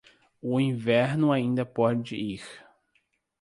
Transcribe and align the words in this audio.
O 0.41 0.59
inverno 0.59 1.31
ainda 1.31 1.63
pode 1.63 2.15
ir 2.15 2.43